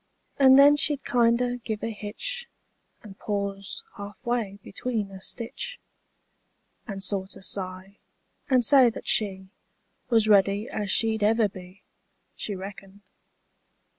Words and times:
And 0.37 0.57
then 0.57 0.77
she'd 0.77 1.03
kinder 1.03 1.57
give 1.57 1.83
a 1.83 1.91
hitch, 1.91 2.49
And 3.03 3.19
pause 3.19 3.83
half 3.97 4.25
way 4.25 4.57
between 4.63 5.11
a 5.11 5.21
stitch. 5.21 5.79
And 6.87 7.03
sorter 7.03 7.41
sigh, 7.41 7.99
and 8.49 8.65
say 8.65 8.89
that 8.89 9.05
she 9.07 9.51
Was 10.09 10.27
ready 10.27 10.67
as 10.67 10.89
she'd 10.89 11.21
ever 11.21 11.47
be. 11.47 11.83
She 12.33 12.55
reckoned. 12.55 13.01